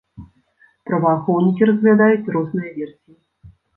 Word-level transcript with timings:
Праваахоўнікі 0.91 1.67
разглядаюць 1.71 2.31
розныя 2.39 2.71
версіі. 2.79 3.15